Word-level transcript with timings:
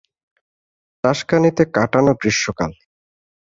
টাস্কানিতে 1.03 1.63
কাটানো 1.75 2.11
গ্রীষ্মকাল। 2.21 2.71